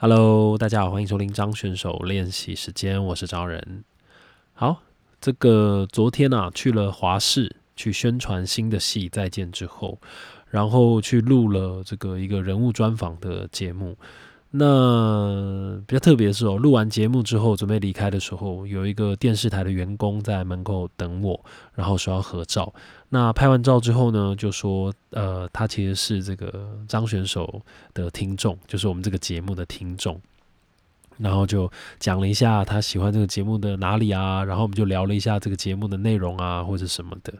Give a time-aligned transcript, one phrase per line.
[0.00, 3.82] Hello，大家好，欢迎收听张选手练习时间，我是张仁。
[4.54, 4.80] 好，
[5.20, 9.98] 这个昨天啊去了华视去宣传新的戏《再见》之后，
[10.50, 13.96] 然后去录了这个一个人物专访的节目。
[14.50, 21.38] 那比较特别的是哦，录完节目之后准备离开的时候，有一个电视台的员工在门口等我，
[21.74, 22.72] 然后说要合照。
[23.10, 27.60] 那拍完照之后呢，就说呃，他其实是这个张选手
[27.92, 30.20] 的听众，就是我们这个节目的听众。
[31.18, 37.34] 然后就讲了一下他喜欢这个节目的哪里啊，然后我们就聊了一下这个节目的内容啊，或者什么的。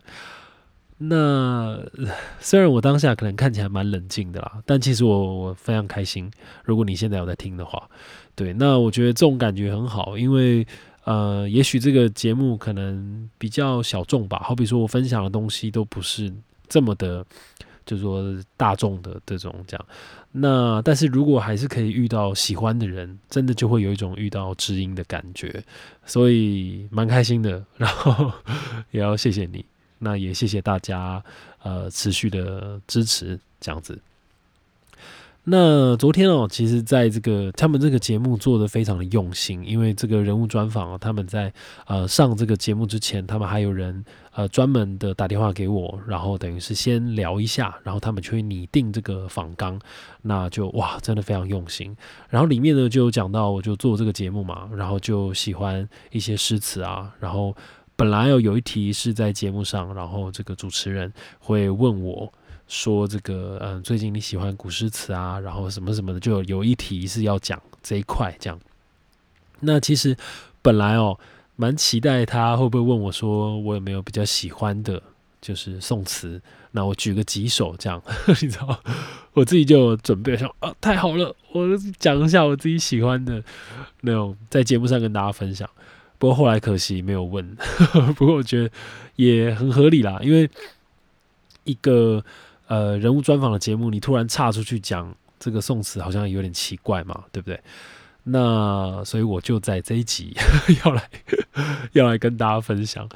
[0.98, 1.80] 那
[2.41, 6.30] 虽然我当下可能看起来蛮冷静的啦，但其实我我非常开心。
[6.65, 7.88] 如果你现在有在听的话，
[8.34, 10.66] 对，那我觉得这种感觉很好，因为
[11.05, 16.33] 呃，也许这个节目可能比较小众吧，好比说我分享的东西都不是
[16.69, 17.24] 这么的，
[17.87, 18.23] 就说
[18.57, 19.83] 大众的这种讲。
[20.33, 25.65] 那但是如果还是可以遇到喜欢的人，真的就会有一种遇到知音的感觉，
[26.05, 27.65] 所以蛮开心的。
[27.77, 28.30] 然后
[28.90, 29.65] 也要谢谢你。
[29.99, 31.23] 那也谢谢大家，
[31.63, 33.99] 呃，持续的支持这样子。
[35.51, 41.51] 那昨天哦，其实在这个他们这个节目做的非常的用心，因为这个人物专访啊，他们在
[41.87, 49.80] 呃上这个节目之前，他们还有人呃专门的打电话给我，然后等于是先聊一下，然后他们去拟定这个访纲，
[50.21, 51.96] 那就哇，真的非常用心。
[52.29, 57.57] 然后里面呢就有讲到，我就做这个节目嘛，然后就喜欢一些诗词啊，然后。
[57.99, 62.32] 本来有有一题是在节目上，然后这个主持人会问我
[62.68, 65.41] 说：“这个嗯，最近你喜欢古诗词啊？
[65.41, 68.56] 然后什么什么的，就有一题是要讲这一块这样。”
[69.59, 70.16] 那其实
[70.62, 71.19] 本来哦，
[71.56, 75.03] 蛮期待他会不会问我说我有没有比较喜欢的，
[75.41, 76.41] 就是宋词。
[76.71, 78.00] 那我举个几首这样，
[78.41, 78.81] 你知道，
[79.33, 81.66] 我自己就准备说啊，太好了，我
[81.99, 83.43] 讲一下我自己喜欢的
[84.03, 85.69] 那种，在节目上跟大家分享。
[86.19, 87.56] 不过后来可惜没有问，
[88.16, 88.71] 不过我觉得
[89.17, 90.51] 也很合理啦，因为
[91.65, 92.25] 一个
[92.67, 97.61] 呃人物专访的节目，你突然岔出去讲这个宋词，好像有点奇怪嘛，对不对？
[98.25, 100.37] 那所以我就在这一集
[100.84, 101.09] 要来
[101.93, 103.09] 要来跟大家分享。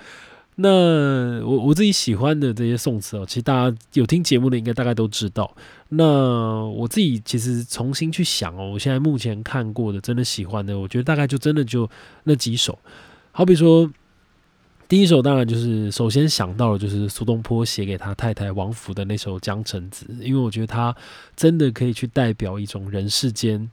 [0.56, 5.54] 那我我自己喜欢的这些宋词哦，其实大家有听节目的应该大概都知道。
[5.88, 11.88] 那我自己其实重新去想哦，我现在目前看过的真的喜欢的，我觉得大概就真的就
[12.24, 12.78] 那几首。
[13.30, 13.90] 好比说，
[14.86, 20.94] 第一首当然就是首先想到的就是苏东坡写给他太太王弗的那首《江城子》，因为我觉得他
[21.34, 23.70] 真的可以去代表一种人世间，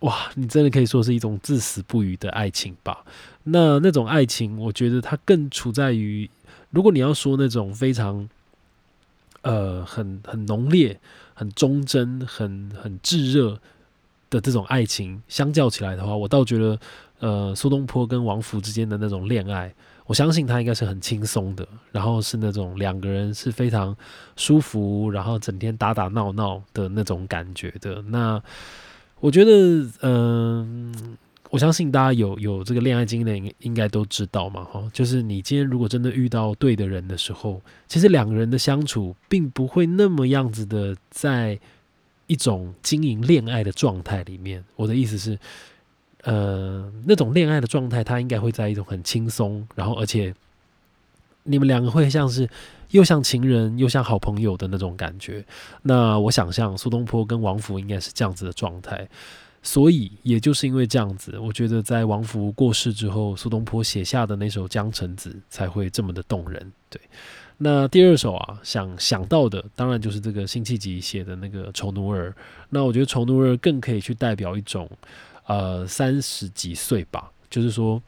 [0.00, 3.04] 哇，你真的可以说是一种至死不渝的爱情吧。
[3.44, 6.30] 那那种爱情，我觉得它更处在于，
[6.70, 8.28] 如果你要说那种非常，
[9.42, 11.00] 呃，很很浓烈、
[11.34, 13.58] 很忠贞、很很炙热
[14.30, 16.78] 的这种爱情，相较起来的话，我倒觉得，
[17.20, 19.74] 呃，苏东坡跟王弗之间的那种恋爱，
[20.06, 23.96] 我相信他应该是很轻松的，然后是那种两个人是非常
[24.36, 28.02] 舒服，然后整天打打闹闹的那种感觉的。
[28.02, 28.40] 那
[29.20, 31.16] 我觉得，嗯。
[31.50, 41.58] 我相信大家有有这个恋爱经验，应该都知道嘛，哈，就是你今天如果真的遇到对的人的时候，其实两个人的相处并不会那么样子的，在
[42.26, 44.62] 一种经营恋爱的状态里面。
[44.76, 45.38] 我的意思是，
[46.24, 50.34] 呃，那种恋爱的状态，它应该会在一种很轻松，然后而且
[51.48, 52.48] 你们两个会像是
[52.90, 55.44] 又像情人又像好朋友的那种感觉。
[55.82, 59.08] 那我想象苏东坡跟王弗应该是这样子的状态。
[59.60, 66.72] 所以，也就是因为这样子，我觉得在王弗过世之后，苏东坡写下的那首《江城子》才会这么的动人。
[66.88, 67.00] 对，
[67.58, 72.30] 那第二首啊，想想到的当然就是这个辛弃疾写的那个《丑奴儿》。
[72.70, 74.88] 那我觉得《丑奴儿》更可以去代表一种，
[75.46, 78.00] 呃，三十几岁吧，就是说。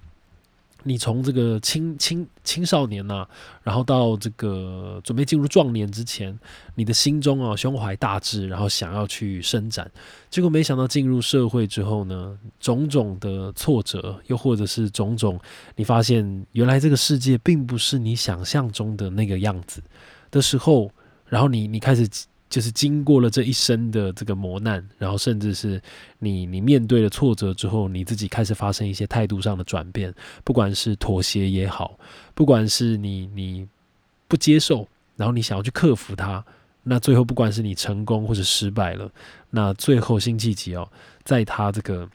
[0.83, 3.27] 你从这个青青青少年呐，
[3.63, 6.39] 然后到这个准备进入壮年之前，
[6.75, 9.91] 你的心中啊胸怀大志，然后想要去伸展，
[10.31, 15.39] 结果没想到进入社会之后呢，种种的挫折，又或者是种种，
[15.77, 19.83] 你发现原来这个世界并不是你想象中的那个样子
[20.31, 20.91] 的时候，
[21.27, 22.09] 然后你你开始。
[22.51, 25.81] 就是经过了这一生的这个磨难，然后甚至是
[26.19, 30.13] 你你面对了挫折之后，你自己开始发生一些态度上的转变，
[30.43, 31.97] 不管是妥协也好，
[32.35, 33.69] 不管是你你
[34.27, 36.45] 不接受，然后你想要去克服它，
[36.83, 39.09] 那最后不管是你成功或者失败了，
[39.51, 40.91] 那最后辛弃疾哦，
[41.23, 42.09] 在他这个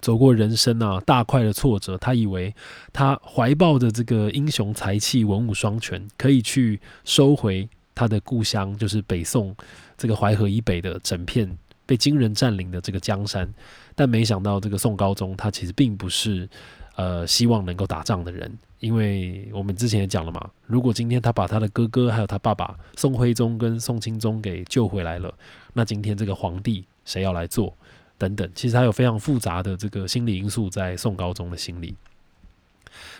[0.00, 2.54] 走过人生啊大块的挫折，他以为
[2.90, 7.68] 他怀抱着这个英雄才气、文武双全，可以去收回。
[7.94, 9.54] 他的故乡就是北宋
[9.96, 13.52] 这个淮河以北的整片被金人占领的这个江山。
[13.94, 16.48] 但没想到，这个宋高宗他其实并不是
[16.96, 18.50] 呃希望能够打仗的人，
[18.80, 25.32] 因为我们之前也讲了嘛，如果今天他把他的哥哥还有他爸爸宋徽宗跟宋钦宗给救回来了，
[25.74, 27.76] 那今天这个皇帝谁要来做？
[28.18, 31.96] 等等，其实他有非常复杂的这个心理因素在宋高宗的心里。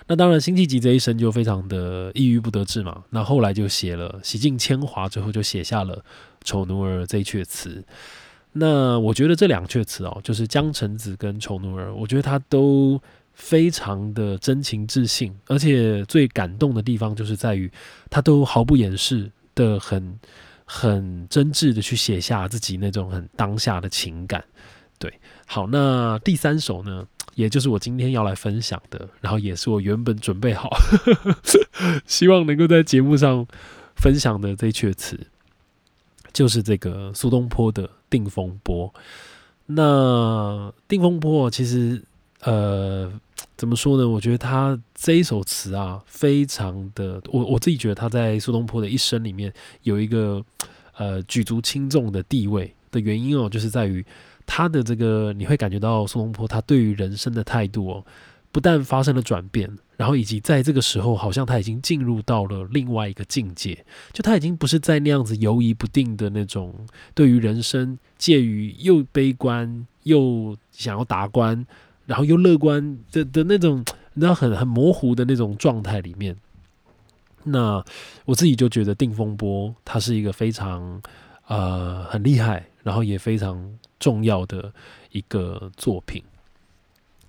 [0.06, 3.04] 那当然，辛弃疾这一生就非常的抑郁不得志嘛。
[3.10, 5.96] 那后来就写了洗尽铅华最后，就写下了
[6.44, 7.84] 《丑奴儿》这一阙词。
[8.52, 13.00] 那我觉得这两阙词哦，就是《江城子》跟《丑奴儿》，我觉得他都
[13.32, 17.70] 非常的真情至性，而且最感动的地方就是在于
[18.10, 20.18] 他都毫不掩饰的很
[20.66, 24.44] 很真挚的去写下自己那种很当下的情感。
[24.98, 25.12] 对，
[25.46, 30.70] 好，那第三首呢，也就是我今天要来分享的，然后也是我原本准备好，
[32.06, 33.46] 希望能够在节目上
[33.96, 35.18] 分享的这一阙词，
[36.32, 38.88] 就是这个苏东坡的《定风波》。
[39.66, 42.02] 那《定风波》其实，
[42.40, 43.10] 呃，
[43.56, 44.06] 怎么说呢？
[44.06, 49.52] 我觉得他这一首词啊，非常的，我我自己觉得他在苏东坡的一生里面
[49.84, 50.44] 有一个
[50.96, 54.04] 呃举足轻重的地位的原因哦，就是在于。
[54.54, 58.04] 他的这个你会感觉到苏东坡他对于人生的态度哦，
[58.50, 63.82] 不但发生了转变，然后以及在这个时候好像他已经进入到了另外一个境界，
[64.12, 71.66] 就他已经不是在那样子犹疑不定的那种对于人生介于又悲观又想要达观，
[72.04, 73.82] 然后又乐观的的那种，
[74.12, 76.36] 你知道很很模糊的那种状态里面。
[77.44, 77.82] 那
[78.26, 81.00] 我自己就觉得定风波他是一个非常
[81.46, 83.78] 呃很厉害，然后也非常。
[84.02, 84.72] 重要的
[85.12, 86.20] 一个作品。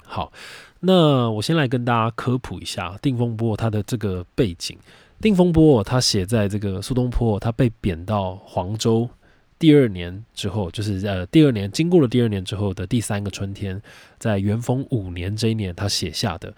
[0.04, 0.34] 好，
[0.80, 4.75] 那我先来跟大家科普一下定风波它的这个背景。
[5.22, 9.08] 定风波它写在这个苏东坡他被贬到黄州
[9.60, 13.80] 第二年之后，就是呃第二年经过了第二年之后的第三个春天，
[14.18, 16.54] 在元丰五年这一年他写下的。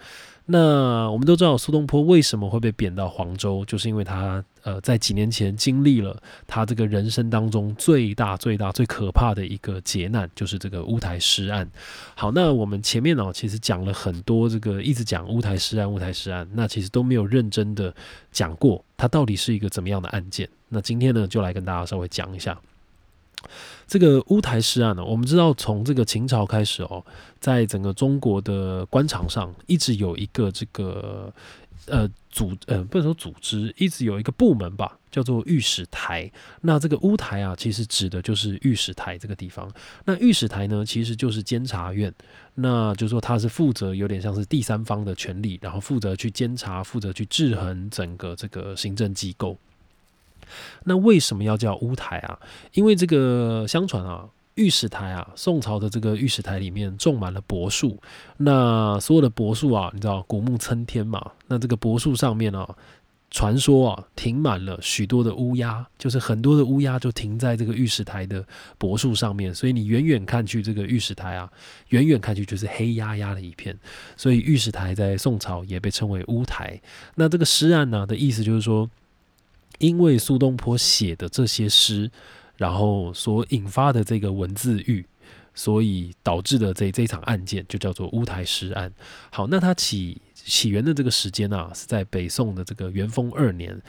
[0.48, 6.16] 那我们都知道苏东坡为什么会被贬到黄州，就是因为他呃在几年前经历了
[6.46, 11.68] 他这个人生当中最大最大最可怕的一个劫难，就是这个乌台诗案。
[12.14, 17.92] 好，那我们前面呢其实讲了很多这个一直讲乌台诗案乌台诗案，那其实都没有认真的
[18.30, 20.48] 讲过它到底是一个怎么样的案件。
[20.68, 22.56] 那今天呢就来跟大家稍微讲一下。
[23.86, 27.04] 这个乌台诗案呢，我们知道从这个秦朝开始哦，
[27.40, 31.32] 在整个中国的官场上，一直有一个这个
[31.86, 36.30] 呃组呃不能说组织，一直有一个部门吧，叫做御史台。
[36.62, 39.70] 那这个乌台啊，其实指的就是御史台这个地方。
[40.04, 42.12] 那御史台呢，其实就是监察院，
[42.54, 49.56] 那就是说它是负责有点像是第三方的权利，然后负责去监察，负责去制衡整个这个行政机构。
[50.84, 52.38] 那为什么要叫乌台啊？
[52.72, 58.00] 因为这个相传啊，御史台啊，宋朝的这个御史台里面种满了柏树。
[58.38, 61.32] 那所有的柏树啊，你知道古木参天嘛？
[61.48, 62.74] 那这个柏树上面啊，
[63.30, 68.42] 传说啊，停满了许多的乌鸦，就是很多的乌鸦就停在这个御史台的
[68.78, 69.54] 柏树上面。
[69.54, 71.50] 所以你远远看去，这个御史台啊，
[71.90, 73.78] 远远看去就是黑压压的一片。
[74.16, 76.80] 所以御史台在宋朝也被称为乌台。
[77.16, 78.88] 那这个诗案呢的意思就是说。
[79.78, 82.10] 因为苏东坡写的这些诗，
[82.56, 85.04] 然后所引发的这个文字狱，
[85.54, 88.92] 所以导致的这这场案件就叫做乌台诗案。
[89.30, 93.80] 好，那它起起源的这个时间啊，是在北宋的这个元丰二年，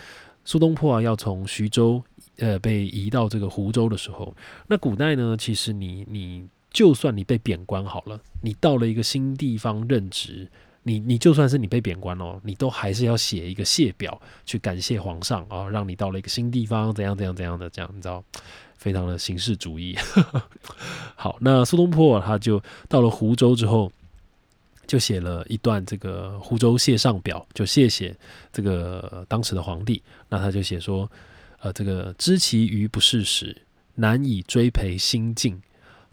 [0.44, 2.04] 苏东坡啊要从徐州
[2.38, 4.36] 呃被移到这个湖州的时候。
[4.68, 10.50] 那古代呢，其实你你就算你被贬官好了，你到了一个新地方任职。
[10.88, 18.24] 你你就算是你被贬官哦，你都还是要写一个谢表去感谢皇上啊，让你到了一个新地方，怎样怎样怎样的这样，你知道，
[18.78, 19.98] 非常的形式主义。
[21.16, 23.92] 好，那苏东坡他就到了湖州之后，
[24.88, 28.16] 就写了一段这个湖州谢上表，就谢谢
[28.54, 30.02] 这个当时的皇帝。
[30.30, 31.12] 那他就写说，
[31.60, 33.64] 呃，这个知其余不事时，
[33.96, 35.60] 难以追陪心境；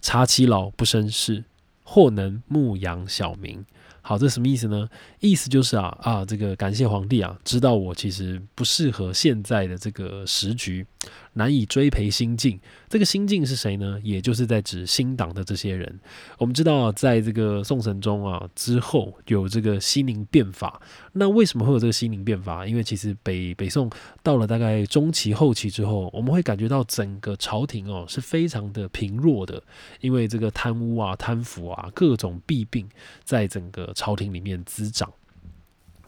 [0.02, 1.44] 察其老不生事，
[1.84, 3.64] 或能牧养小民。
[4.06, 4.86] 好，这什么意思呢？
[5.20, 10.86] 意思就是啊啊，这个感谢皇帝啊，知道我其实不适合现在的这个时局。
[11.34, 13.98] 难以追培新晋，这个新晋是谁呢？
[14.02, 16.00] 也就是在指新党的这些人。
[16.38, 20.80] 我们知道，在这个宋神宗啊之后，有这个西宁变法。
[21.12, 22.66] 那为什么会有这个西宁变法？
[22.66, 23.90] 因为其实北北宋
[24.22, 29.62] 到了大概中期后期之后，我们会感觉到整个朝廷哦是非常的贫弱的，
[30.00, 32.88] 因为这个贪污啊、贪腐啊各种弊病
[33.24, 35.12] 在整个朝廷里面滋长。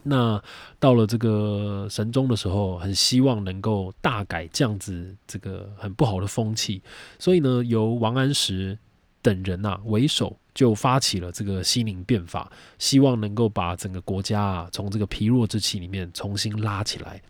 [0.09, 0.41] 那
[0.79, 6.81] 到了这个神宗的时候，很希望能够大改这样子这个很不好的风气，
[7.19, 8.79] 所以呢，由王安石
[9.21, 17.21] 等人呐为首，就发起了这个西宁变法，希望能够把整个国家啊从这个疲弱之气里面重新拉起来。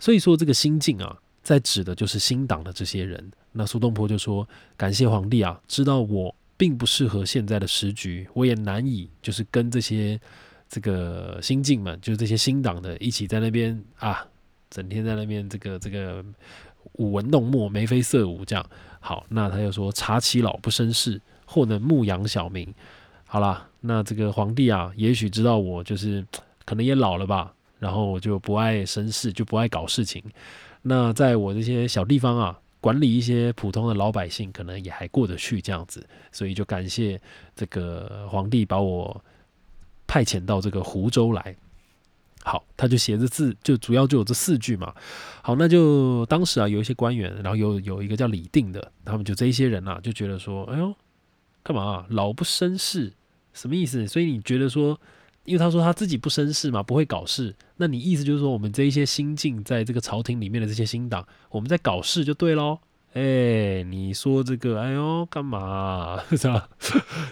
[0.00, 3.30] 所以说，这个新晋啊，在指的就是新党的这些人。
[3.52, 10.20] 那苏东坡就说：“感谢皇帝啊，知道我并不适合现在的时局，我也难以就是跟这些。”
[10.68, 14.26] 这个新进们，就是这些新党的，一起在那边啊，
[14.68, 16.22] 整天在那边这个这个
[16.92, 18.64] 舞文弄墨、眉飞色舞这样。
[19.00, 22.68] 好，那他又说：“查其老不生事，或能牧养小民。”
[23.24, 26.22] 好啦，那这个皇帝啊，也许知道我就是
[26.66, 30.22] 可能也老了吧，然后我就不爱生事，就不爱搞事情。
[30.82, 36.06] 那在我这些小地方啊，管理一些普通的老百姓，可能也还过得去这样子。
[36.30, 37.18] 所以就感谢
[37.56, 39.24] 这个皇帝把我。
[40.08, 41.54] 派遣到这个湖州来，
[42.42, 44.92] 好，他就写着字，就主要就有这四句嘛。
[45.42, 50.94] 好，那就当时啊，有一些官员，然后有有一个叫李定的，他们就这些人呐，就觉得说，哎呦，
[51.62, 53.12] 干嘛老不生事？
[53.52, 54.06] 什么意思？
[54.08, 54.98] 所以你觉得说，
[55.44, 62.78] 因为他说他自己不生事嘛，不会搞事，那你意思就是说，我们这一些新进在这个朝廷里面的这些新党，我们在搞事就对喽。
[63.14, 66.68] 哎，你说这个，哎呦，干嘛 是吧？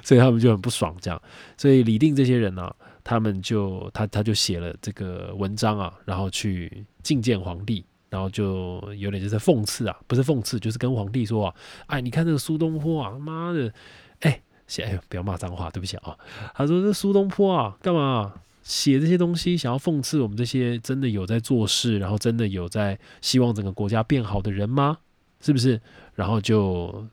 [0.03, 1.21] 所以他们就很不爽，这样。
[1.57, 11.55] 所以李定这些人呢，他们就他他就写了这个文章啊，然后去觐见皇帝，然后就有点就是讽刺啊，不是讽刺，就是跟皇帝说啊，
[11.87, 13.73] 哎，你看这个苏东坡啊，他妈的，
[14.21, 16.17] 哎，写哎呦，不要骂脏话，对不起啊。
[16.55, 24.99] 他说这苏东坡啊，干嘛写这些东西，想要讽刺我们这些真的有在做事，然后真的有在希望整个国家变好的人吗？
[25.47, 25.81] 是不是？
[26.17, 27.07] 然后就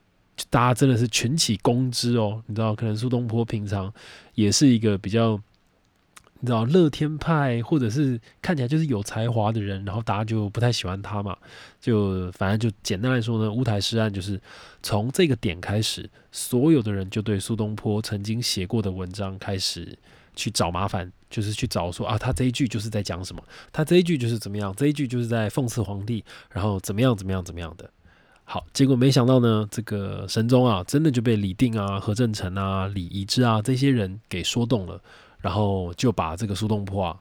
[0.50, 2.42] 大家真的是群起攻之哦。
[2.48, 3.94] 你知道，可能苏东坡平常
[4.34, 5.40] 也是一个比较，
[6.40, 11.38] 你知道乐天派，或者是看起来就是有才华的人，然后大家就不太喜欢他嘛。
[11.80, 14.42] 就反正就简单来说呢，乌台诗案就是
[14.82, 19.96] 从这个点开始，所有的人就对苏东坡曾经写过的文章开始
[20.36, 27.88] 去找麻烦，就是去找说啊，他这一句就是在讲什么，他这一句就是怎么样，这一句就是在讽刺皇帝，然后怎么样怎么样怎么样的。
[28.46, 35.02] 好，结果没想到呢，这个神宗啊，真的就被李定啊、何正成啊、李仪之啊这些人给说动了，
[35.40, 37.18] 然后就把这个苏东坡啊，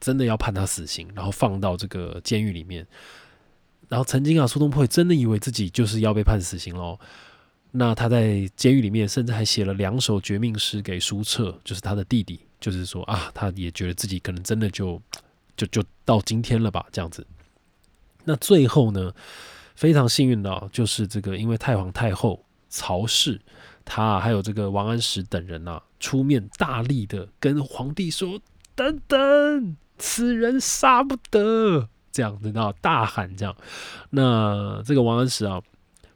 [0.00, 2.86] 真的要判他死刑，然后放到这个监狱里面。
[3.88, 6.98] 然后曾经啊，苏东坡真的以为自己就是要被判死刑喽。
[7.70, 15.00] 那他在监狱里面，甚至还写了两首绝命诗给苏澈，就是他的弟弟，就是说啊，他也觉得自己可能真的就
[15.56, 17.24] 就就到今天了吧，这样子。
[18.24, 19.12] 那最后呢？
[19.74, 23.40] 非常幸运的，就是这个，因为太皇太后曹氏，
[23.84, 28.40] 他还有这个王安石等人呐，出面大力的跟皇帝说
[28.76, 33.56] ：“等等，此人杀不得。”这样子啊，大喊这样。
[34.10, 35.60] 那这个王安石啊，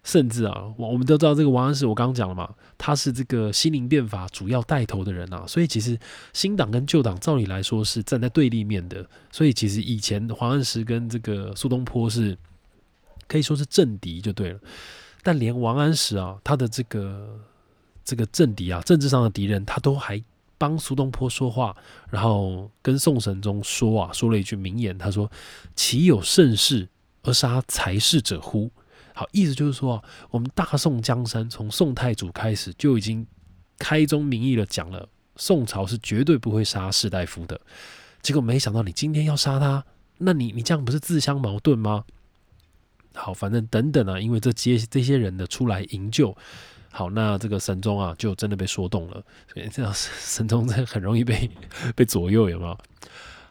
[0.05, 5.99] 甚至啊，我我们都知道这个王安石，我刚刚讲了嘛，他是这个西宁变法主要带头的人呐，所以其实
[6.33, 12.39] 新党跟旧党照理来说是站在对立面的，所以其实以前王安石跟这个苏东坡是。
[13.29, 14.59] 可以说是政敌就对了，
[15.23, 17.39] 但连王安石啊，他的这个
[18.05, 20.21] 这个政敌啊，政治上的敌人，他都还
[20.57, 21.77] 帮苏东坡说话，
[22.11, 25.31] 然后跟宋神宗说啊，说了一句名言，他说
[25.77, 26.89] ：“岂有盛世
[27.23, 28.71] 而杀才士者乎？”
[29.15, 33.27] 好，意思就是说啊，我们大宋江山从宋太祖开始就已经
[33.79, 37.61] 开宗明义的讲了，宋朝是绝对不会杀士大夫的。
[38.23, 39.85] 结果没想到你今天要杀他，
[40.19, 42.05] 那你你这样不是自相矛盾吗？
[43.19, 46.35] 好，反正等等啊，因为这些这些人的出来营救，
[46.93, 49.23] 好，那这个神宗啊，就真的被说动了。
[49.53, 51.51] 所以这样神宗这很容易被
[51.97, 52.79] 被左右，有没有？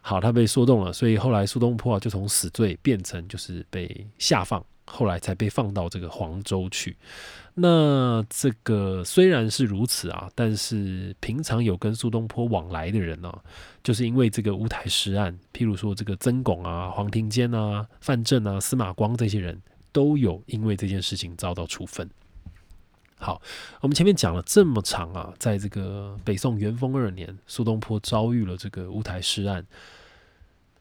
[0.01, 6.97] 好，他被说动了，所以后来苏东坡啊，就从死罪变成就是被下放，后来才被放到这个黄州去。
[7.59, 13.31] 那这个虽然是如此啊，但是平常有跟苏东坡往来的人呢，
[13.83, 22.09] 就是因为这个乌台诗案，譬如说这个曾巩啊、黄庭坚啊、范正啊、司马光这些人都有因为这件事情遭到处分。
[23.19, 23.41] 好，
[23.81, 29.65] 我们前面讲了这么长啊，在这个北宋元丰二年，苏东坡遭遇了这个乌台诗案。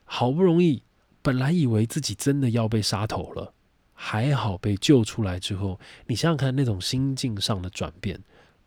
[0.05, 0.83] 好不容易，
[1.23, 3.55] 本来以为自己真的要被杀头了，
[3.97, 8.21] 还好被救出来之后，你想想看那种心境上的转变。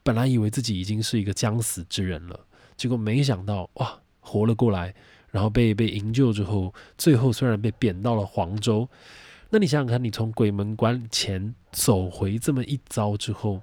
[0.04, 2.38] 本来以为自己已经是一个将死之人了，
[2.76, 4.94] 结果没想到哇，活了过来，
[5.32, 8.90] 然后被被营救之后，最后虽然被贬到了黄州，
[9.50, 13.62] 那你想想看，你从鬼门关前走回这么一遭之后，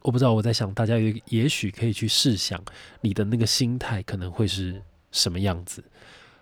[0.00, 2.60] 我不知道我在想，大家也也许可以去试想，
[3.02, 4.82] 你的那个心态可能会是。
[5.14, 5.84] 什么样子。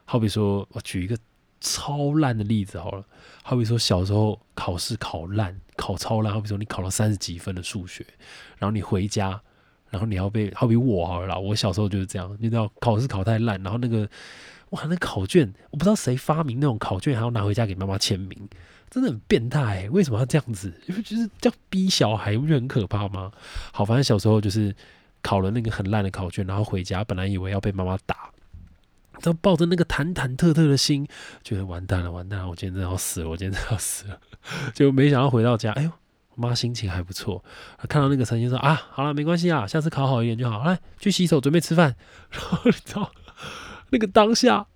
[0.05, 1.19] 好比说，我举一个
[1.61, 3.05] 超烂的例子好了，
[3.43, 8.05] 好比说小时候考试考烂，考超烂，好比说你考了三十几分的数学，
[8.59, 9.41] 然后你回家，
[9.91, 14.09] 然后你要被，好比我好了，我小时候就是这样，你知道考试考太烂，然后那个
[14.71, 18.49] 哇，那考卷我不知道谁发明那种考卷还要拿回家给妈妈签名，
[18.91, 20.73] 真的很变态，为什么要这样子？
[20.87, 23.31] 因为就是这样逼小孩，不觉得很可怕吗？
[23.73, 24.75] 好，反正小时候就是
[25.21, 28.31] 考了那个很烂的考卷，然后回家，本来以为要被妈妈打。
[29.23, 31.07] 都抱着那个忐忐忑忑的心，
[31.43, 34.19] 觉得完蛋了，完蛋了，我今天真的要死了，我今天真的要死了。
[34.75, 35.91] 就没想到回到家，哎呦，
[36.35, 37.45] 我妈心情还不错，
[37.89, 41.97] 看到那个成绩说啊，好了，没关系啊，下次考好一点就好，来去洗手，准备吃饭。
[42.31, 43.13] 然后你知道
[43.91, 44.67] 那个当下，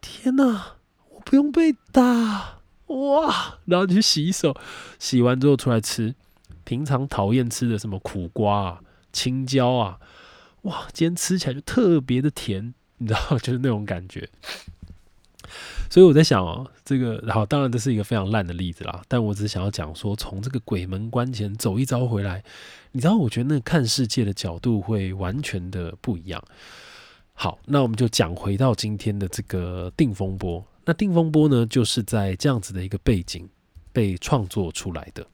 [0.00, 0.76] 天哪，
[1.10, 3.58] 我不用被打哇！
[3.66, 4.54] 然后你去洗手，
[4.98, 6.14] 洗完之后出来吃，
[6.64, 8.80] 平常讨厌吃的什么苦瓜啊、
[9.12, 9.98] 青椒啊，
[10.62, 12.74] 哇，今天吃起来就特别的甜。
[12.98, 14.28] 你知道， 就是那种感觉。
[15.90, 19.02] 所以我在想哦，这个，然后当然这是一个非常烂的例子啦。
[19.08, 22.44] 但我只想要讲说，从这个鬼门关前走一遭回来，
[22.92, 26.42] 你知道，我觉得那看世界的角度会完全的不一样。
[27.32, 30.62] 好，那我们就讲回到今天的这个定风波。
[30.84, 33.48] 那定风波呢，就是在这样子的一个背景
[33.92, 35.26] 被创作出来的。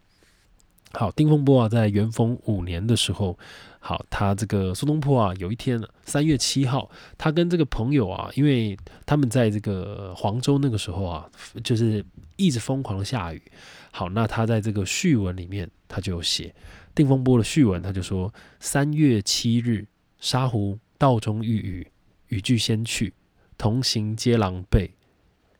[0.94, 3.38] 好，定风波啊，在元丰五年的时候。
[3.86, 8.74] 好，他这个苏东坡啊，有一天三月七号，他跟这个朋友啊，因为
[9.04, 11.30] 他们在这个黄州那个时候啊，
[11.62, 12.02] 就是
[12.36, 13.42] 一直疯狂的下雨。
[13.90, 16.54] 好，那他在这个序文里面，他就写
[16.94, 19.86] 定风波的序文，他就说：三月七日，
[20.18, 21.86] 沙湖道中遇雨，
[22.28, 23.12] 雨具先去，
[23.58, 24.92] 同行皆狼狈，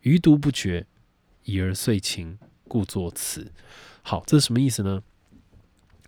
[0.01, 0.87] 余独不觉，
[1.43, 3.53] 已而遂晴，故作此。
[4.01, 5.03] 好，这是什么意思呢？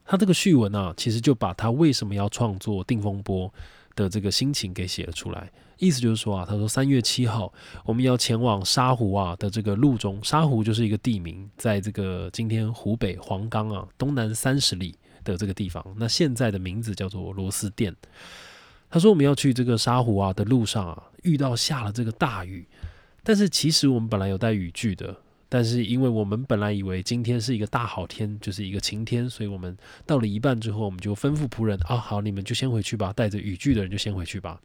[0.06, 3.48] 他这个序文啊，其实就把他为什么要创作《定风波》
[3.96, 5.50] 的这个心情给写了出来。
[5.78, 7.52] 意思就是说啊，他说三月七号
[7.84, 15.84] 我们要前往沙湖啊的这个路中，沙湖就是一个地名，在这个今天湖北黄冈啊东南三十里的这个地方。
[15.98, 17.94] 那现在的名字叫做螺丝店。
[18.88, 22.66] 他说我们要去这个沙湖啊的路上啊，遇到下了这个大雨，
[23.22, 25.14] 但是其实我们本来有带雨具的。
[25.48, 34.60] 但是，因为我们本来以为今天是一个大好天，就是一个晴天，所以我们到了一半之后，我们就吩咐仆人啊，好，你们就先回去吧，带着雨具的人就先回去吧。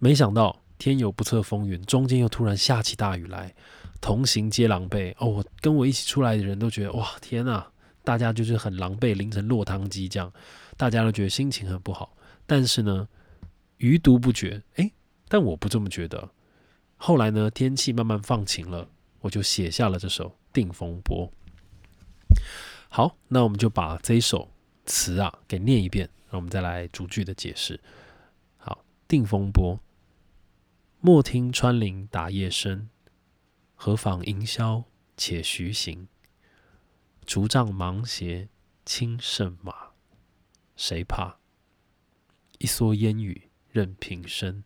[0.00, 3.54] 没想到天有不测风云，中间又突然下起大雨来，
[4.00, 5.14] 同行皆狼狈。
[5.18, 7.70] 哦，跟我一起出来的人都觉得哇，天啊，
[8.02, 10.32] 大家就是很狼狈，淋成落汤鸡这样，
[10.76, 12.16] 大家都觉得心情很不好。
[12.44, 13.08] 但是呢，
[13.76, 14.92] 余毒不觉，诶，
[15.28, 16.28] 但我不这么觉得。
[16.96, 18.88] 后来呢，天气慢慢放晴了。
[19.20, 21.30] 我就写下了这首《定风波》。
[22.88, 24.50] 好，那我们就把这首
[24.86, 27.80] 词啊给念一遍，然后我们再来逐句的解释。
[28.56, 29.76] 好，《定风波》：
[31.00, 32.88] 莫听穿林打叶声，
[33.74, 34.84] 何妨吟啸
[35.16, 36.08] 且徐行。
[37.26, 38.48] 竹杖芒鞋
[38.86, 39.90] 轻胜马，
[40.76, 41.36] 谁怕？
[42.58, 44.64] 一蓑烟雨任平生。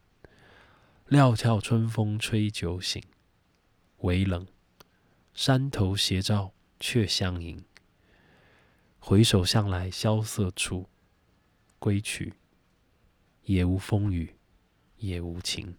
[1.08, 3.02] 料峭春风吹酒醒。
[4.02, 4.46] 微冷，
[5.34, 7.64] 山头斜照却相迎。
[9.00, 10.88] 回首向来萧瑟处，
[11.80, 12.34] 归去，
[13.44, 14.36] 也无风雨
[14.98, 15.74] 也无晴。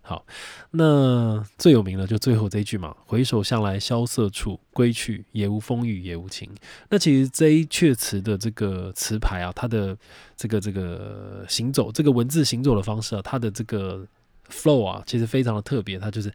[0.00, 0.24] 好，
[0.70, 6.52] 那最有名的就最后这一句嘛：“回首向来萧瑟处，归去，也无风雨也无晴。”
[6.90, 9.96] 那其实这一阙词的这个词牌啊，它的
[10.36, 14.06] 这个这个行走，这个文字行走的方式啊，它的这个
[14.48, 16.32] flow 啊，其实非常的特别，它就是。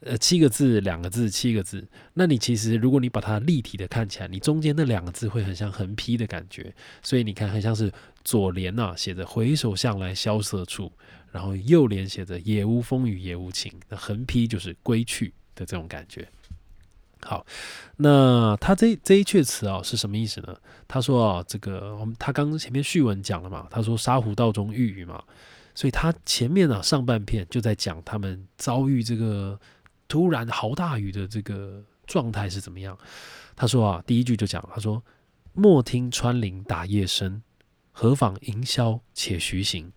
[0.00, 1.84] 呃，七个字，两个字，七个字。
[2.14, 6.72] 那你其实，如果你把它立体的看起来，你中间那两个字会很像横批的感觉。
[7.02, 10.92] 所以你看，很像是左联呐，写着“回首向来萧瑟处”，
[11.32, 13.72] 然后右联写着“也无风雨也无晴”。
[13.90, 16.28] 那横批就是“归去”的这种感觉。
[17.22, 17.44] 好，
[17.96, 20.56] 那他这这一阙词啊是什么意思呢？
[20.86, 25.24] 他说啊，这个我们他刚前面序文讲了嘛，他说沙湖道中遇雨嘛，
[25.74, 29.58] 所以他前面啊上半片就在讲他们遭遇这个。
[30.08, 32.98] 突然豪大雨的这个状态是怎么样？
[33.54, 35.02] 他说啊，第一句就讲，他说
[35.52, 37.42] ：“莫听穿林打叶声，
[37.92, 39.92] 何妨吟啸且徐行。”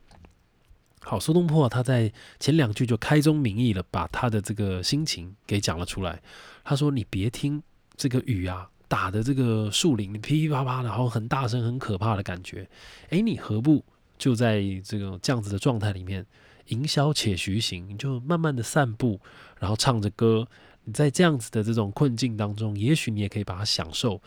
[1.03, 6.21] 好，苏东坡他在前两句就开宗明义了，把他的这个心情给讲了出来。
[6.63, 7.63] 他说：“你别听
[7.95, 12.69] 这个雨啊，打的这个树林噼噼啪啪的，然后很大声、很可怕的感觉。
[13.09, 13.83] 哎，你何不
[14.17, 16.25] 就在这个这样子的状态里面？”
[16.71, 19.21] 营销且徐行，你就慢慢的散步，
[19.59, 20.45] 然后唱着歌。
[20.83, 24.19] 你在这样子的这种困境当中，也许你也可以把它享受，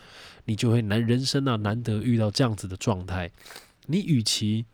[0.45, 3.29] 你就会难人生啊，难得遇到这样子的状态。
[3.87, 4.65] 你与其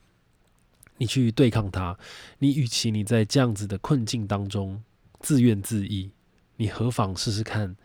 [0.97, 1.97] 你去对抗它，
[2.37, 4.83] 你与其你在这样子的困境当中
[5.21, 6.11] 自怨自艾，
[6.57, 7.75] 你何妨试试看，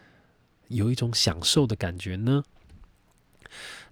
[0.69, 2.45] 有一种享受的感觉呢？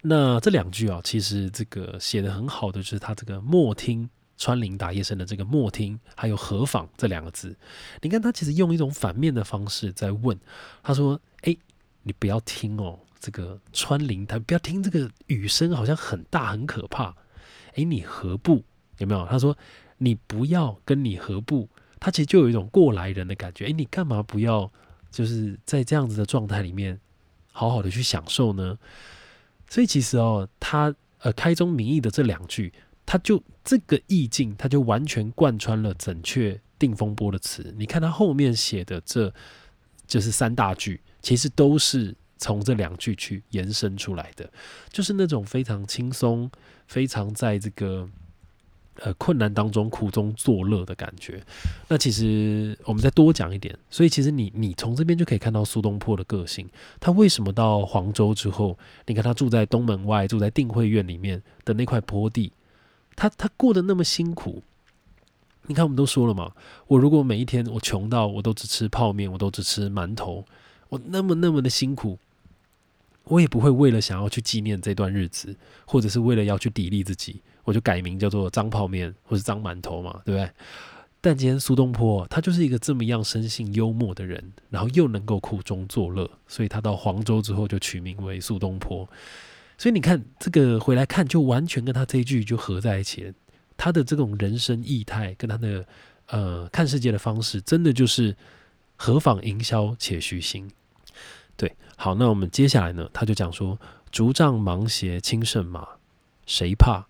[0.02, 7.56] 那这两句啊，其实这个写的很好的就是他这个莫听穿林打叶声的这个莫听，还有何妨这两个字，
[8.02, 10.38] 你看他其实用一种反面的方式在问，
[10.82, 11.56] 他说：“哎，
[12.02, 17.14] 你不要听哦，这个穿林他不要听这个雨声，好像很大很可怕。
[17.74, 18.64] 哎，你何不？”
[18.98, 19.26] 有没有？
[19.26, 19.56] 他说
[19.98, 21.68] ：“你不要跟你何不？”
[22.00, 23.66] 他其实就有一种过来人的感觉。
[23.66, 24.70] 哎，你干嘛不要？
[25.10, 26.98] 就是在这样子的状态里面，
[27.52, 28.76] 好好的去享受呢？
[29.68, 32.72] 所以其实哦，他呃开宗明义的这两句，
[33.06, 37.74] 他就这个意境，他就完全贯穿了整阙定风波的词。
[37.76, 39.32] 你看他后面写的这，
[40.06, 44.50] 就是三大句，其实都是从这两句去延伸出来的，
[44.90, 46.50] 就是那种非常轻松，
[46.86, 48.08] 非常在这个。
[49.02, 51.42] 呃，困难当中苦中作乐的感觉。
[51.88, 56.68] 那其实我们再多讲一点，所以其实你你从这边就可以看到苏东坡的个性。
[57.00, 62.52] 他为什么到黄州之后，你看他住在东门外，住在定慧院里面的那块坡地，
[63.16, 64.62] 他他过得那么辛苦。
[65.66, 66.52] 你看我们都说了嘛，
[66.88, 70.44] 我如果每一天我穷到我都只吃泡面，我都只吃馒头，
[70.88, 72.18] 我那么那么的辛苦，
[73.24, 77.40] 我也不会为了想要去纪念这段日子，或者是为了要去砥砺自己。
[77.64, 80.50] 我就改名叫做张泡面或者张馒头嘛，对不对？
[81.22, 89.08] 但今天苏东坡他就是一个这么样生性幽默的人，然后又能够苦中作乐，所以他到黄州之后就取名为苏东坡。
[89.76, 93.32] 所以你看这个回来看，就完全跟他这一句就合在一起了。
[93.76, 95.84] 他的这种人生意态跟他的
[96.28, 98.36] 呃看世界的方式，真的就是
[98.96, 100.70] 何妨营销且虚心。
[101.56, 103.78] 对，好，那我们接下来呢，他就讲说：
[104.10, 105.86] 竹杖芒鞋轻胜马，
[106.46, 107.06] 谁怕？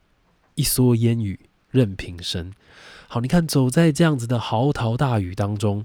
[0.54, 1.38] 一蓑烟雨
[1.70, 2.52] 任平生。
[3.08, 5.84] 好，你看，走在这样子的嚎啕大雨当中，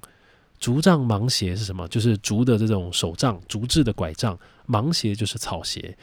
[0.60, 1.88] 竹杖芒鞋是什么？
[1.88, 5.98] 就是竹的这种手杖，竹制的拐杖；芒鞋就是草鞋。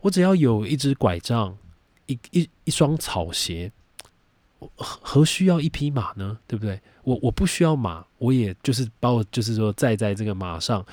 [0.00, 1.56] 我只要有一只拐杖，
[2.06, 3.72] 一一一双草鞋，
[4.58, 6.38] 何何需要一匹马呢？
[6.46, 6.80] 对不对？
[7.02, 10.84] 我我不需要马，我也就是把我就是说载在这个马上。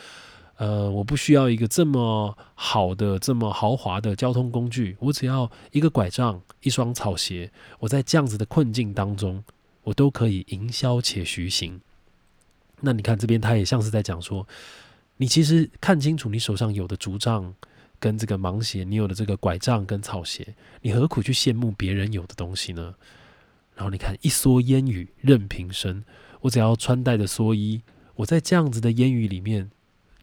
[0.58, 7.52] 呃，我不需要一个这么好的、这么豪华的交通工具，我只要一个拐杖、一双草鞋。
[7.78, 9.44] 我在这样子的困境当中，
[9.84, 11.82] 我都可以营销且徐行。
[12.80, 14.48] 那你看这边，他也像是在讲说，
[15.18, 17.54] 你其实看清楚你手上有的竹杖
[17.99, 22.95] 跟这个芒鞋，你有的这个拐杖跟草鞋，你何苦去羡慕别人有的东西呢？
[23.75, 26.03] 然后你看一蓑烟雨任平生，
[26.41, 27.81] 我只要穿戴着蓑衣，
[28.15, 29.71] 我在这样子的烟雨里面。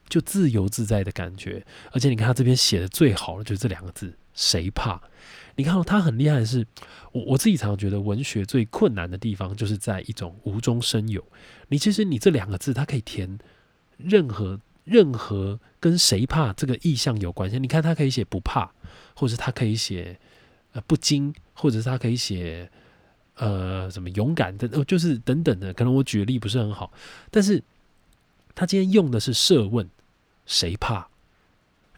[0.08, 5.00] 就自由自在的感觉，而且你看他这边写的最好的就是这两个字“谁怕”。
[5.56, 6.66] 你看他很厉害的是，
[7.12, 11.24] 我我自己常常觉得文学最困难的地方就是在一种无中生有。
[11.68, 13.38] 你其实你这两个字，它可以填
[13.96, 17.58] 任何任何跟“谁怕”这个意象有关系。
[17.58, 18.72] 你看他可以写不怕，
[19.14, 20.18] 或者他可以写
[20.72, 22.70] 呃不惊，或者是他可以写
[23.36, 25.72] 呃什么勇敢的，就是等等的。
[25.72, 26.92] 可能我举例不是很好，
[27.30, 27.62] 但是
[28.54, 29.88] 他今天用的是设问。
[30.44, 31.06] 谁怕？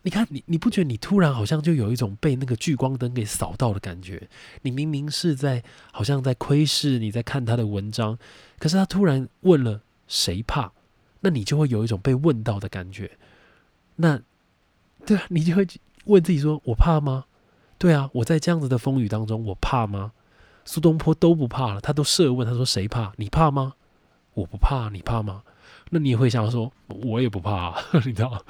[0.03, 4.29] 你看，你你不觉得你突然好像就有一种被那个聚光灯给扫到的感觉？
[4.61, 8.19] 你明明是在好像在窥视，你在看他的文章，
[8.59, 10.73] 可是他突然问了谁怕，
[11.25, 13.11] 那你就会有一种被问到的感觉。
[13.97, 14.21] 那
[15.07, 15.67] 对啊，你就会
[16.05, 17.25] 问自己说：我怕吗？
[17.79, 20.13] 对啊，我在这样子的风雨当中，我怕吗？
[20.67, 23.13] 苏东坡都不怕了，他都设问，他说谁怕？
[23.17, 23.73] 你怕吗？
[24.35, 25.43] 我不怕，你怕吗？
[25.91, 28.45] 那你也会想说，我也不怕， 你知道？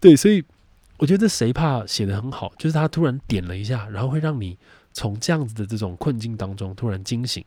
[0.00, 0.44] 对，所以
[0.98, 4.58] 我觉得这谁怕写的很好，就是他突然点了一下，然后会让你
[4.92, 7.44] 从这样子的这种困境当中突然惊醒。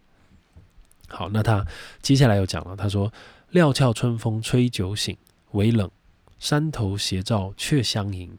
[1.10, 1.66] 好，那他
[2.02, 3.12] 接下来又讲了，他说
[3.54, 5.16] ：“料峭春风吹酒醒，
[5.52, 5.88] 微冷
[6.40, 8.36] 山头斜照却相迎。”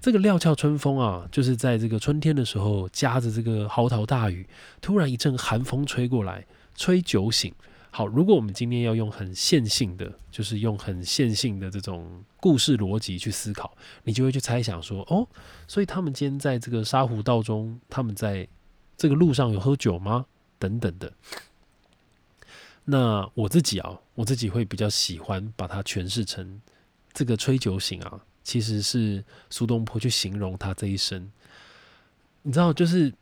[0.00, 4.48] 这个料峭春风啊，就是在这个春天的时候，夹着这个嚎啕大雨，
[4.80, 7.54] 突然一阵寒风吹过来，吹酒醒。
[7.90, 15.28] 好，如果我们今天要用很线性的，就是用很线性的这种故事逻辑去思考，你就会去猜想说，哦，
[15.68, 18.48] 所以他们今天在这个沙湖道中，他们在
[18.96, 20.24] 这个路上有喝酒吗？
[20.58, 21.12] 等等的。
[22.84, 26.60] 那我自己啊，我自己会比较喜欢把它诠释成
[27.12, 31.30] 这个吹酒醒啊，其实是苏东坡去形容他这一生，
[32.42, 33.12] 你知道，就是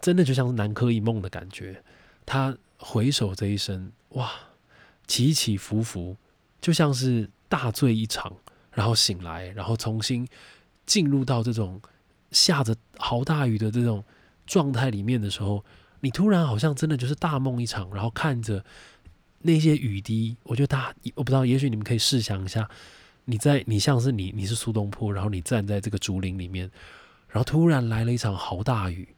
[0.00, 1.82] 真的就像是南柯一梦的感觉，
[2.26, 2.56] 他。
[2.84, 4.28] 回首这一生，哇，
[5.06, 6.16] 起起伏伏，
[6.60, 8.36] 就像是大醉一场，
[8.72, 10.26] 然后醒来，然后重新
[10.84, 11.80] 进入到这种
[12.32, 14.02] 下着好大雨的这种
[14.48, 15.64] 状态里面的时候，
[16.00, 18.64] 你突然好像真的就是大梦一场，然后看着
[19.42, 22.68] 那些雨滴，我觉得大我不知道，也许你们可以试想一下，
[23.26, 26.70] 你在你像是你你是苏东坡，然后你站在这个竹林里面，
[27.28, 29.08] 然后突然来了一场好大雨，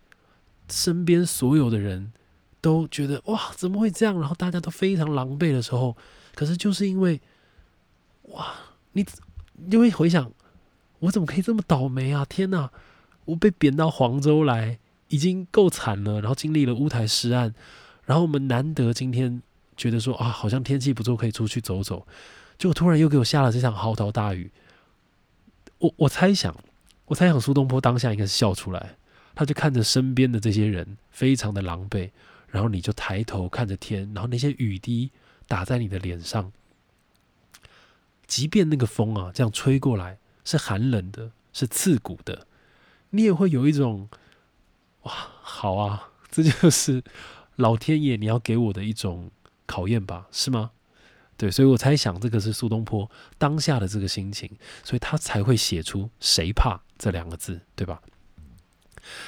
[0.68, 2.12] 身边所有的人
[2.60, 5.96] 都觉得哇怎么会这样，然后大家都非常狼狈的时候，
[6.34, 7.20] 可是就是因为
[8.24, 8.54] 哇
[8.92, 9.04] 你
[9.54, 10.32] 你会回想
[11.00, 12.24] 我怎么可以这么倒霉啊？
[12.24, 12.70] 天哪，
[13.24, 14.78] 我被贬到黄州来。
[15.08, 17.54] 已经够惨了，然后经历了乌台诗案，
[18.04, 19.42] 然后我们难得今天
[19.76, 22.06] 觉得说啊，好像天气不错，可以出去走走，
[22.58, 24.50] 结果突然又给我下了这场嚎啕大雨。
[25.78, 26.54] 我我猜想，
[27.06, 28.96] 我猜想苏东坡当下应该是笑出来，
[29.34, 32.10] 他就看着身边的这些人非常的狼狈，
[32.48, 35.10] 然后你就抬头看着天，然后那些雨滴
[35.46, 36.52] 打在你的脸上，
[38.26, 42.46] 即便那个风啊这样吹过来是寒冷的，是刺骨的，
[43.10, 44.08] 你也会有一种。
[45.02, 47.04] 哇，好啊，这就是
[47.56, 49.30] 老天爷你要给我的一种
[49.66, 50.70] 考验吧，是吗？
[51.36, 54.48] 对，所以我猜想这个是苏东坡当下的这个心情，
[54.82, 58.00] 所以他才会写出“谁怕”这两个字，对吧？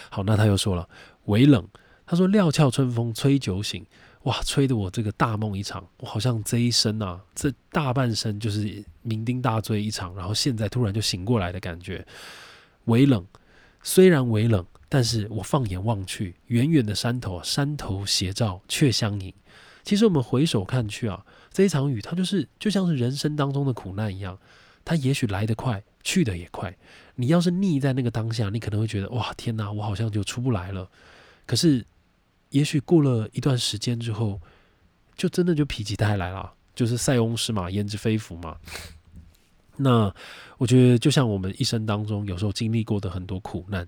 [0.08, 0.88] 好，那他又说了
[1.26, 1.66] “微冷”，
[2.06, 3.84] 他说“料峭春风吹酒醒”，
[4.22, 8.64] 哇，吹得我这个大梦一场，我好像这一生啊，这大半生就是
[9.04, 12.06] 酩酊大醉一场，然后现在突然就醒过来的感觉。
[12.84, 13.26] 微冷，
[13.82, 14.64] 虽然微冷。
[14.88, 19.34] 但是我放眼望去，远远的山头，山头斜照却相迎。
[19.86, 24.36] 其实我们回首看去啊，这一场雨，它就是就像是人生当中的苦难一样，
[24.84, 26.76] 它也许来得快，去的也快。
[27.14, 30.90] 你要是腻在那个当下，你可能会觉得哇，天哪，我好像就出不来了。
[31.46, 31.86] 可是，
[32.50, 34.40] 也许过了一段时间之后，
[35.14, 38.56] 就真的就否极泰来了，就是塞翁失马焉知非福嘛。
[39.76, 40.12] 那
[40.58, 43.86] 我觉得，就像我们一生当中有时候经历过的很多苦难。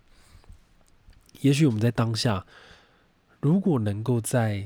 [1.40, 2.46] 也许我们在当下，
[3.40, 4.64] 如果能够在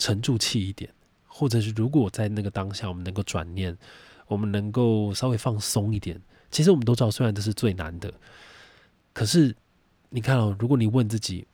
[0.00, 0.92] 沉住气一点，
[1.28, 3.78] 或者是如果在那个当下我们能够转念，
[4.26, 8.12] 我们能够稍微放松一点，其实我们都知道，虽然这是最难的，
[9.12, 9.54] 可是
[10.08, 11.46] 你看哦，如果你问自己，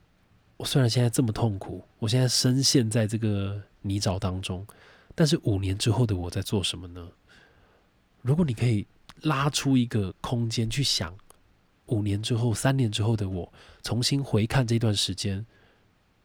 [0.56, 4.66] 我虽然现在这么痛苦，我现在深陷在这个泥沼当中，
[5.14, 7.06] 但是五年之后的我在做什么呢？
[8.22, 8.86] 如果你可以
[9.22, 11.14] 拉出一个空间去想。
[11.88, 13.52] 五年之后、三年之后的我，
[13.84, 15.46] 重新回看这段时间，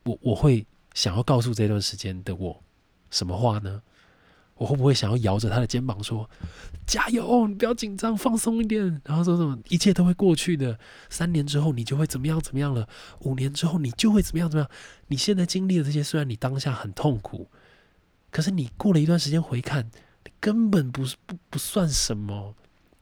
[0.04, 2.64] 我我会想要告诉这段时间的我
[3.10, 3.82] 什么话呢？
[4.56, 6.30] 我会不会想要摇着他的肩膀说
[6.86, 10.78] ：“加油，你不要紧张，放松一点。”然后说什么一切都会过去的。
[11.10, 12.88] 三年之后你就会怎么样怎么样了？
[13.22, 14.72] 五年之后你就会怎么样怎么样？
[15.08, 17.48] 你现在经历的这些，虽然你当下很痛苦，
[18.30, 19.90] 可是你过了一段时间回看，
[20.26, 22.54] 你根本不是不不算什么。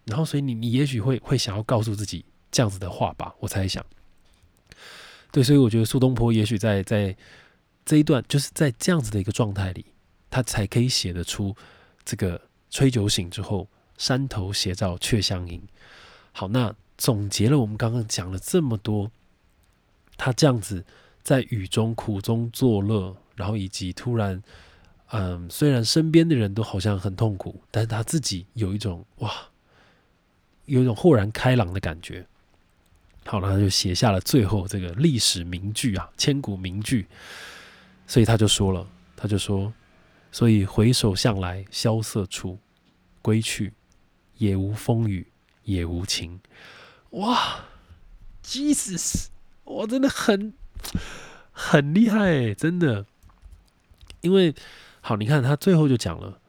[0.05, 2.25] 然后，所以你你也许会会想要告诉自己。
[2.51, 3.85] 这样子的话吧，我猜想，
[5.31, 7.15] 对，所以我觉得苏东坡也许在在
[7.89, 9.83] 这一段，就是在这样子的一个状态里，
[10.29, 11.55] 他才可以写得出
[12.05, 15.59] 这个吹酒醒之后，山头斜照却相迎。
[16.31, 19.09] 好，那总结了我们刚刚讲了这么多，
[20.17, 20.85] 他这样子
[21.23, 24.43] 在雨中苦中作乐，然后以及突然，
[25.07, 29.33] 嗯，虽然身边的人都好像很痛苦，但是他自己有一种哇，
[30.65, 32.27] 有一种豁然开朗的感觉。
[33.25, 37.07] 好了，他就写下了最后这个历史名句啊，千古名句。
[38.09, 39.71] 所以他就说了，他就说，
[40.31, 42.57] 所以回首向来萧瑟处，
[43.21, 43.71] 归去，
[44.39, 45.27] 也无风雨
[45.63, 46.39] 也无晴。
[47.11, 47.65] 哇
[48.43, 49.27] ，Jesus，
[49.63, 50.51] 我真的很
[51.51, 53.05] 很厉害，真的。
[54.21, 54.55] 因为
[55.01, 56.39] 好，你看他最后就讲了，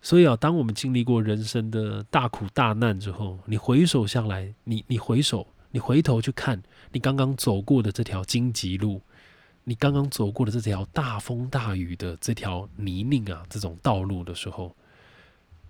[0.00, 5.46] 所以啊，当我们经历过人生的大苦大难之后，你回首向来，你你回首。
[5.70, 6.62] 你回头去看
[6.92, 9.02] 你刚刚走过的这条荆棘路，
[9.64, 14.76] 你刚刚走过的这条大风大雨的这条泥泞啊，这种道路的时候，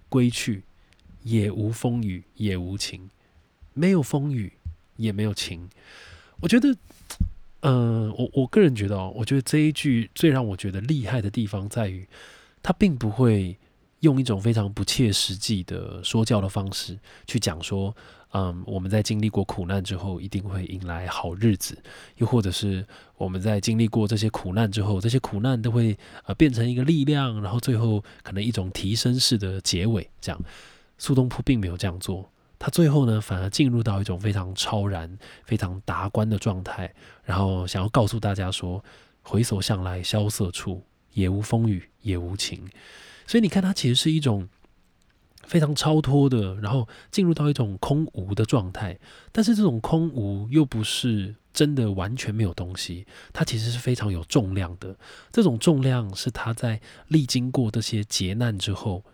[0.08, 0.64] 归去
[1.22, 3.08] 也无风雨也无晴，
[3.72, 4.52] 没有风雨
[4.96, 5.68] 也没有晴。
[6.40, 6.76] 我觉得，
[7.60, 12.06] 嗯，我我个人觉得哦，我觉得这一句最让我觉得厉害的地方在于，
[12.62, 13.56] 它并不会
[14.04, 17.94] 用一种非常不切实际的说教的方式去讲说。
[18.36, 21.76] 嗯，我们在经历过苦难之后，一定会迎来好日子；
[22.16, 22.84] 又或者是
[23.16, 30.10] 我们在经历过这些苦难之后，这些苦难都会呃变成一个力量，然后最后可能一种提升式的结尾。
[30.20, 30.40] 这样，
[30.98, 38.82] 苏东坡并没有这样做，他最后呢反而进入到一种非常超然、非常达观的状态，然后想要告诉大家说：
[39.22, 42.68] 回首向来萧瑟处，也无风雨也无晴。
[43.26, 44.48] 所以你看，他其实是一种。
[45.46, 48.98] 非常超脱的，然后进入到一种空无的状态，
[49.30, 54.96] 但是这种空无又不是真的完全没有东西，他其实是非常有重量的。
[55.30, 59.04] 这种重量是他在历经过这些劫难之后，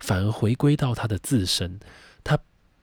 [0.00, 1.78] 反而回归到他的自身，
[2.24, 2.36] 他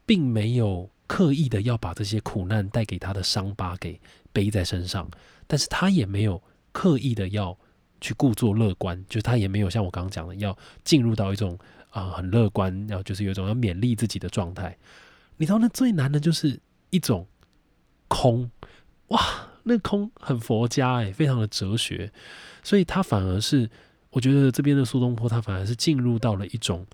[0.05, 3.99] 并没有刻意的要把这些苦难带给他的伤疤给
[4.31, 5.11] 背在身上，
[5.45, 6.41] 但是他也没有
[6.71, 7.57] 刻意的要
[8.03, 11.57] 去故作乐观，就是他也没有像我刚刚讲的要进入到一种
[11.89, 14.77] 啊很乐观，然后就是有一种要勉励自己的状态。
[15.37, 17.25] 你知道，那最难的就是一种
[18.09, 18.51] 空。
[19.07, 19.19] 哇，
[19.63, 22.11] 那空很佛家诶，非常的哲学，
[22.61, 23.69] 所以他反而是，
[24.09, 26.85] 我觉得这边的苏东坡，他反而是进入到了一种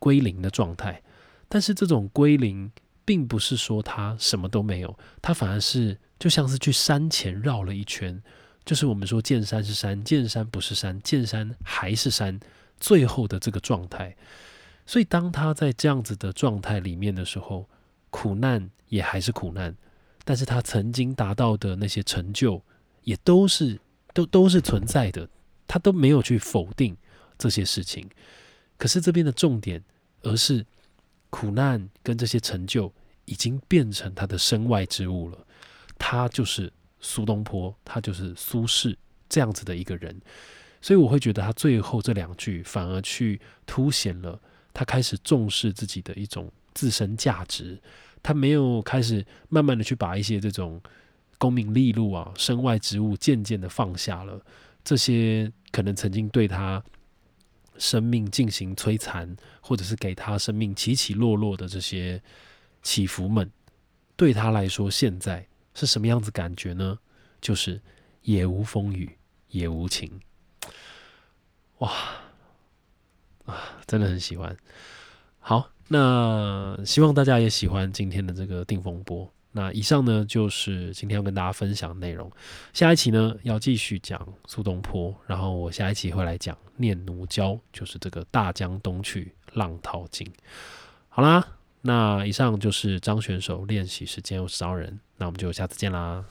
[0.00, 1.00] 归零的状态。
[1.48, 2.72] 但是这种归零，
[3.04, 8.20] 并不是说他什么都没有，他反而是就像是去山前绕了一圈，
[8.66, 12.38] 就是我们说见山是山，见山不是山，见山还是山，
[12.78, 14.14] 最后的这个状态。
[14.84, 17.68] 所以当他在这样子的状态里面的时候，
[18.10, 19.74] 苦难也还是苦难。
[20.24, 22.60] 但是他曾经达到的那些成就，
[23.02, 23.80] 也都是
[24.12, 25.28] 都都是存在的，
[25.68, 26.96] 他都没有去否定
[27.38, 28.10] 这些事情。
[28.76, 29.80] 可是这边的重点，
[30.22, 30.66] 而是
[31.30, 32.92] 苦难跟这些成就
[33.26, 35.38] 已经变成他的身外之物了。
[35.96, 38.96] 他就是苏东坡，他就是苏轼
[39.28, 40.20] 这样子的一个人。
[40.80, 44.40] 所以我会觉得他最后这两句反而去凸显了
[44.72, 47.80] 他开始重视自己的一种自身价值。
[48.22, 50.80] 他没有开始慢慢的去把一些这种
[51.38, 54.40] 功名利禄啊、身外之物渐渐的放下了，
[54.84, 56.82] 这些可能曾经对他
[57.78, 62.20] 生命进行摧残，或者是给他生命起起落落的这些
[62.82, 63.50] 起伏们，
[64.16, 65.46] 对他来说现在
[65.76, 66.98] 是什么样子感觉呢？
[67.40, 67.80] 就是
[68.22, 69.16] 也无风雨
[69.50, 70.10] 也无晴，
[71.78, 71.92] 哇
[73.44, 74.56] 啊，真的很喜欢，
[75.38, 75.70] 好。
[75.88, 79.32] 那希望大家也喜欢今天的这个定风波。
[79.52, 82.28] 那以上呢就是今天要跟大家分享的内容。
[82.72, 90.28] 下一期呢要继续讲苏东坡，然后我下一期会来讲念奴娇，就是这个大江东去，浪淘尽。
[91.08, 91.55] 好啦，
[91.86, 96.24] 那以上就是张选手练习时间，我是张人，那我们就下次见啦。